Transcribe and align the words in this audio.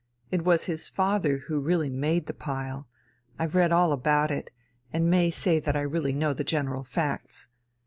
It 0.31 0.43
was 0.43 0.63
his 0.63 0.89
father 0.89 1.37
who 1.45 1.59
really 1.59 1.91
made 1.91 2.25
the 2.25 2.33
pile, 2.33 2.87
I've 3.37 3.53
read 3.53 3.71
all 3.71 3.91
about 3.91 4.31
it, 4.31 4.49
and 4.91 5.11
may 5.11 5.29
say 5.29 5.59
that 5.59 5.75
I 5.77 5.81
really 5.81 6.11
know 6.11 6.33
the 6.33 6.43
general 6.43 6.81
facts. 6.83 7.45